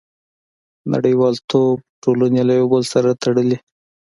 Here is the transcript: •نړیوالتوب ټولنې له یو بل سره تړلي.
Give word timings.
•نړیوالتوب 0.93 1.77
ټولنې 2.03 2.41
له 2.47 2.53
یو 2.59 2.67
بل 2.73 2.83
سره 2.93 3.09
تړلي. 3.23 3.57